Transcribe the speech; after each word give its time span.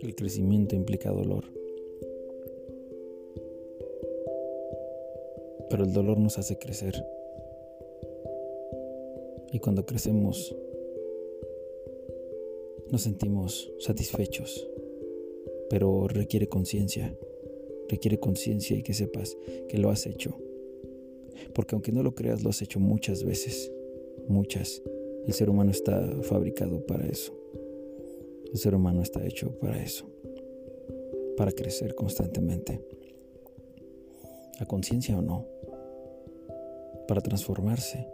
El 0.00 0.14
crecimiento 0.16 0.74
implica 0.74 1.12
dolor. 1.12 1.44
Pero 5.70 5.84
el 5.84 5.92
dolor 5.92 6.18
nos 6.18 6.38
hace 6.38 6.58
crecer. 6.58 6.94
Y 9.52 9.60
cuando 9.60 9.86
crecemos, 9.86 10.56
nos 12.90 13.02
sentimos 13.02 13.72
satisfechos. 13.78 14.68
Pero 15.70 16.08
requiere 16.08 16.48
conciencia. 16.48 17.16
Requiere 17.88 18.18
conciencia 18.18 18.76
y 18.76 18.82
que 18.82 18.94
sepas 18.94 19.36
que 19.68 19.78
lo 19.78 19.90
has 19.90 20.06
hecho. 20.06 20.36
Porque 21.54 21.74
aunque 21.74 21.92
no 21.92 22.02
lo 22.02 22.14
creas, 22.14 22.42
lo 22.42 22.50
has 22.50 22.62
hecho 22.62 22.80
muchas 22.80 23.24
veces. 23.24 23.72
Muchas. 24.28 24.82
El 25.26 25.32
ser 25.32 25.50
humano 25.50 25.70
está 25.70 26.00
fabricado 26.22 26.84
para 26.86 27.06
eso. 27.06 27.32
El 28.52 28.58
ser 28.58 28.74
humano 28.74 29.00
está 29.00 29.24
hecho 29.24 29.50
para 29.60 29.82
eso, 29.82 30.04
para 31.38 31.52
crecer 31.52 31.94
constantemente, 31.94 32.84
a 34.58 34.66
conciencia 34.66 35.18
o 35.18 35.22
no, 35.22 35.46
para 37.08 37.22
transformarse, 37.22 38.06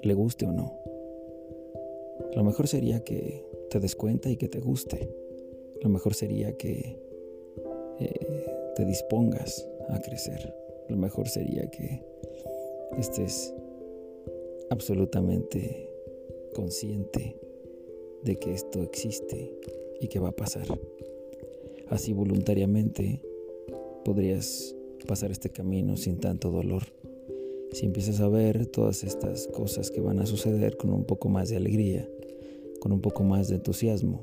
le 0.00 0.14
guste 0.14 0.46
o 0.46 0.52
no. 0.52 0.78
Lo 2.36 2.44
mejor 2.44 2.68
sería 2.68 3.02
que 3.02 3.44
te 3.68 3.80
des 3.80 3.96
cuenta 3.96 4.30
y 4.30 4.36
que 4.36 4.48
te 4.48 4.60
guste. 4.60 5.12
Lo 5.82 5.88
mejor 5.88 6.14
sería 6.14 6.56
que 6.56 6.96
eh, 7.98 8.72
te 8.76 8.84
dispongas 8.84 9.68
a 9.88 9.98
crecer. 10.00 10.54
Lo 10.88 10.96
mejor 10.96 11.28
sería 11.28 11.68
que 11.68 12.04
estés 12.98 13.54
absolutamente 14.70 15.90
consciente 16.54 17.36
de 18.22 18.36
que 18.36 18.52
esto 18.52 18.82
existe 18.82 19.52
y 20.00 20.08
que 20.08 20.18
va 20.18 20.30
a 20.30 20.36
pasar. 20.36 20.66
Así 21.88 22.12
voluntariamente 22.12 23.22
podrías 24.04 24.74
pasar 25.06 25.30
este 25.30 25.50
camino 25.50 25.96
sin 25.96 26.18
tanto 26.18 26.50
dolor. 26.50 26.82
Si 27.72 27.86
empiezas 27.86 28.20
a 28.20 28.28
ver 28.28 28.66
todas 28.66 29.04
estas 29.04 29.48
cosas 29.48 29.90
que 29.90 30.00
van 30.00 30.20
a 30.20 30.26
suceder 30.26 30.76
con 30.76 30.92
un 30.92 31.04
poco 31.04 31.28
más 31.28 31.48
de 31.50 31.56
alegría, 31.56 32.08
con 32.80 32.92
un 32.92 33.00
poco 33.00 33.24
más 33.24 33.48
de 33.48 33.56
entusiasmo 33.56 34.22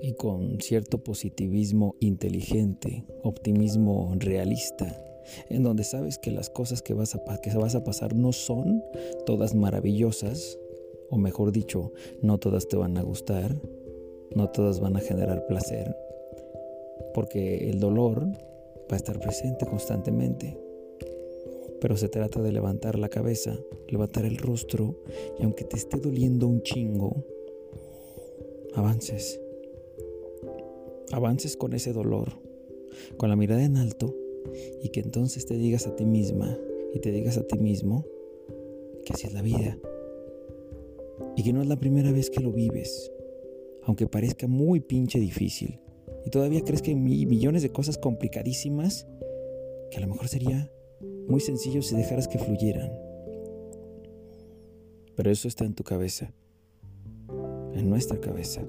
y 0.00 0.12
con 0.14 0.60
cierto 0.60 0.98
positivismo 0.98 1.96
inteligente, 2.00 3.04
optimismo 3.22 4.14
realista, 4.18 5.02
en 5.48 5.62
donde 5.62 5.84
sabes 5.84 6.18
que 6.18 6.30
las 6.30 6.50
cosas 6.50 6.82
que 6.82 6.94
vas 6.94 7.14
a, 7.14 7.20
que 7.40 7.50
vas 7.54 7.74
a 7.74 7.84
pasar 7.84 8.14
no 8.14 8.32
son 8.32 8.82
todas 9.26 9.54
maravillosas, 9.54 10.58
o 11.10 11.16
mejor 11.16 11.52
dicho, 11.52 11.92
no 12.22 12.38
todas 12.38 12.68
te 12.68 12.76
van 12.76 12.96
a 12.96 13.02
gustar, 13.02 13.54
no 14.34 14.48
todas 14.50 14.80
van 14.80 14.96
a 14.96 15.00
generar 15.00 15.46
placer, 15.46 15.96
porque 17.14 17.68
el 17.68 17.80
dolor 17.80 18.26
va 18.26 18.94
a 18.94 18.96
estar 18.96 19.18
presente 19.18 19.66
constantemente. 19.66 20.58
Pero 21.80 21.96
se 21.96 22.08
trata 22.08 22.42
de 22.42 22.52
levantar 22.52 22.98
la 22.98 23.08
cabeza, 23.08 23.58
levantar 23.88 24.24
el 24.26 24.36
rostro 24.36 25.00
y 25.38 25.44
aunque 25.44 25.64
te 25.64 25.76
esté 25.76 25.98
doliendo 25.98 26.46
un 26.46 26.62
chingo, 26.62 27.24
avances. 28.74 29.40
Avances 31.12 31.56
con 31.56 31.72
ese 31.72 31.92
dolor, 31.92 32.34
con 33.16 33.30
la 33.30 33.36
mirada 33.36 33.64
en 33.64 33.78
alto 33.78 34.19
y 34.82 34.88
que 34.90 35.00
entonces 35.00 35.46
te 35.46 35.54
digas 35.54 35.86
a 35.86 35.96
ti 35.96 36.04
misma 36.04 36.56
y 36.94 37.00
te 37.00 37.10
digas 37.12 37.38
a 37.38 37.46
ti 37.46 37.58
mismo 37.58 38.04
que 39.04 39.12
así 39.12 39.26
es 39.26 39.32
la 39.32 39.42
vida 39.42 39.78
y 41.36 41.42
que 41.42 41.52
no 41.52 41.62
es 41.62 41.68
la 41.68 41.76
primera 41.76 42.12
vez 42.12 42.30
que 42.30 42.40
lo 42.40 42.52
vives, 42.52 43.12
aunque 43.82 44.06
parezca 44.06 44.46
muy 44.46 44.80
pinche 44.80 45.18
difícil. 45.18 45.80
Y 46.26 46.30
todavía 46.30 46.62
crees 46.62 46.82
que 46.82 46.90
hay 46.90 46.96
millones 46.96 47.62
de 47.62 47.70
cosas 47.70 47.96
complicadísimas 47.96 49.06
que 49.90 49.98
a 49.98 50.00
lo 50.00 50.08
mejor 50.08 50.28
sería 50.28 50.70
muy 51.28 51.40
sencillo 51.40 51.82
si 51.82 51.96
dejaras 51.96 52.28
que 52.28 52.38
fluyeran. 52.38 52.92
Pero 55.16 55.30
eso 55.30 55.48
está 55.48 55.64
en 55.64 55.74
tu 55.74 55.84
cabeza, 55.84 56.32
en 57.74 57.88
nuestra 57.88 58.20
cabeza. 58.20 58.62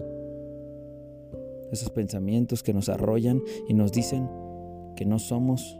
Esos 1.71 1.89
pensamientos 1.89 2.63
que 2.63 2.73
nos 2.73 2.89
arrollan 2.89 3.41
y 3.67 3.73
nos 3.73 3.91
dicen 3.91 4.29
que 5.01 5.07
no 5.07 5.17
somos 5.17 5.79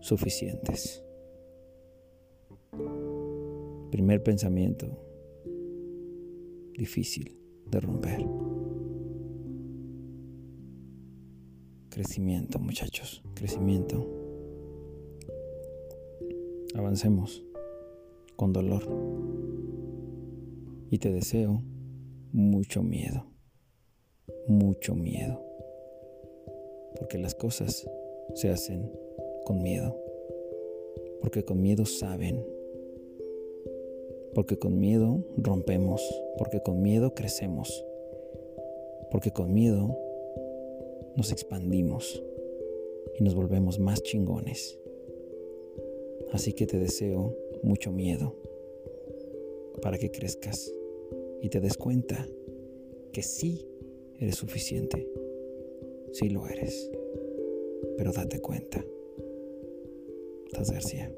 suficientes. 0.00 1.04
Primer 3.92 4.20
pensamiento, 4.24 4.98
difícil 6.76 7.38
de 7.70 7.78
romper. 7.78 8.26
Crecimiento, 11.88 12.58
muchachos, 12.58 13.22
crecimiento. 13.34 14.10
Avancemos 16.74 17.44
con 18.34 18.52
dolor. 18.52 18.82
Y 20.90 20.98
te 20.98 21.12
deseo 21.12 21.62
mucho 22.32 22.82
miedo, 22.82 23.24
mucho 24.48 24.96
miedo. 24.96 25.40
Porque 26.96 27.18
las 27.18 27.36
cosas 27.36 27.86
se 28.34 28.50
hacen 28.50 28.90
con 29.44 29.62
miedo. 29.62 29.96
Porque 31.20 31.44
con 31.44 31.60
miedo 31.60 31.84
saben 31.84 32.44
porque 34.34 34.58
con 34.58 34.78
miedo 34.78 35.22
rompemos, 35.36 36.02
porque 36.38 36.62
con 36.62 36.82
miedo 36.82 37.14
crecemos, 37.14 37.84
porque 39.10 39.30
con 39.30 39.52
miedo 39.52 39.96
nos 41.16 41.32
expandimos 41.32 42.22
y 43.18 43.24
nos 43.24 43.34
volvemos 43.34 43.78
más 43.78 44.02
chingones. 44.02 44.78
Así 46.32 46.54
que 46.54 46.66
te 46.66 46.78
deseo 46.78 47.36
mucho 47.62 47.92
miedo 47.92 48.34
para 49.82 49.98
que 49.98 50.10
crezcas 50.10 50.72
y 51.42 51.50
te 51.50 51.60
des 51.60 51.76
cuenta 51.76 52.26
que 53.12 53.22
sí 53.22 53.66
eres 54.18 54.36
suficiente. 54.36 55.06
Sí 56.12 56.30
lo 56.30 56.46
eres. 56.46 56.90
Pero 57.96 58.12
date 58.12 58.40
cuenta. 58.40 58.84
Taz 60.52 60.70
García. 60.70 61.12